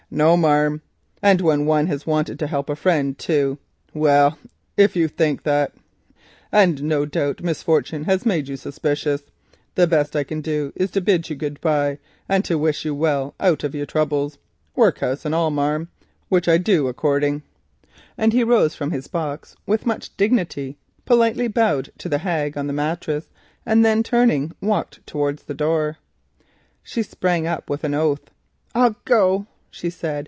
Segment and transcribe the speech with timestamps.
[0.13, 3.57] "No, marm—and when one hev wanted to help a friend too.
[3.93, 4.37] Well,
[4.75, 10.41] if you think that—and no doubt misfortune hev made you doubtful like—the best I can
[10.41, 13.85] do is to bid you good day, and to wish you well out of your
[13.85, 14.37] troubles,
[14.75, 15.87] workhus and all, marm,
[16.27, 17.43] which I do according,"
[18.17, 22.67] and he rose from his box with much dignity, politely bowed to the hag on
[22.67, 23.29] the mattress,
[23.65, 25.99] and then turning walked towards the door.
[26.83, 28.29] She sprung up with an oath.
[28.75, 30.11] "I'll go," she said.